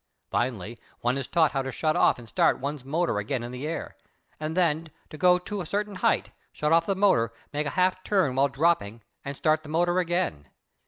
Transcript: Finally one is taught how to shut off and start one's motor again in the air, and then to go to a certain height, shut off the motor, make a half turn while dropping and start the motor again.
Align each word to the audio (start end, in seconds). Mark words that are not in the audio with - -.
Finally 0.31 0.79
one 1.01 1.15
is 1.15 1.27
taught 1.27 1.51
how 1.51 1.61
to 1.61 1.71
shut 1.71 1.95
off 1.95 2.17
and 2.17 2.27
start 2.27 2.57
one's 2.59 2.83
motor 2.83 3.19
again 3.19 3.43
in 3.43 3.51
the 3.51 3.67
air, 3.67 3.95
and 4.39 4.57
then 4.57 4.89
to 5.11 5.15
go 5.15 5.37
to 5.37 5.61
a 5.61 5.65
certain 5.67 5.97
height, 5.97 6.31
shut 6.51 6.71
off 6.73 6.87
the 6.87 6.95
motor, 6.95 7.31
make 7.53 7.67
a 7.67 7.77
half 7.77 8.03
turn 8.03 8.33
while 8.33 8.47
dropping 8.47 9.03
and 9.23 9.37
start 9.37 9.61
the 9.61 9.69
motor 9.69 9.99
again. 9.99 10.47